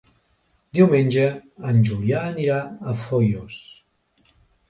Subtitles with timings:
[0.77, 1.25] Diumenge
[1.71, 2.57] en Julià anirà
[2.93, 3.59] a Foios.